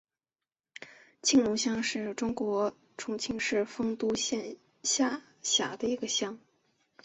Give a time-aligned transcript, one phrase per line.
[1.21, 6.39] 青龙乡是中国重庆市丰都县下辖的一个乡。